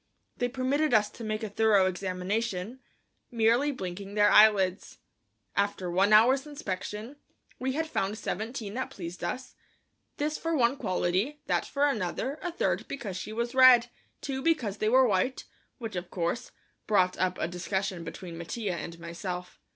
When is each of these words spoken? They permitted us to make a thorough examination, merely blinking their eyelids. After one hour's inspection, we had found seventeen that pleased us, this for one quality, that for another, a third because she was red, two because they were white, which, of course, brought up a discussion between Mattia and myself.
They 0.37 0.49
permitted 0.49 0.95
us 0.95 1.11
to 1.11 1.23
make 1.23 1.43
a 1.43 1.49
thorough 1.49 1.85
examination, 1.85 2.79
merely 3.29 3.71
blinking 3.71 4.15
their 4.15 4.31
eyelids. 4.31 4.97
After 5.55 5.91
one 5.91 6.11
hour's 6.11 6.47
inspection, 6.47 7.17
we 7.59 7.73
had 7.73 7.85
found 7.87 8.17
seventeen 8.17 8.73
that 8.73 8.89
pleased 8.89 9.23
us, 9.23 9.53
this 10.17 10.39
for 10.39 10.55
one 10.55 10.75
quality, 10.77 11.39
that 11.45 11.67
for 11.67 11.87
another, 11.87 12.39
a 12.41 12.51
third 12.51 12.87
because 12.87 13.15
she 13.15 13.31
was 13.31 13.53
red, 13.53 13.91
two 14.21 14.41
because 14.41 14.77
they 14.77 14.89
were 14.89 15.07
white, 15.07 15.43
which, 15.77 15.95
of 15.95 16.09
course, 16.09 16.49
brought 16.87 17.15
up 17.19 17.37
a 17.37 17.47
discussion 17.47 18.03
between 18.03 18.39
Mattia 18.39 18.73
and 18.73 18.99
myself. 18.99 19.59